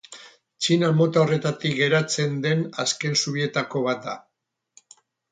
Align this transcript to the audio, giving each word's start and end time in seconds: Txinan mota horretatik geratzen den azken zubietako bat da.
Txinan 0.65 0.95
mota 1.01 1.19
horretatik 1.23 1.75
geratzen 1.79 2.33
den 2.45 2.63
azken 2.85 3.13
zubietako 3.25 3.83
bat 3.89 4.01
da. 4.07 4.17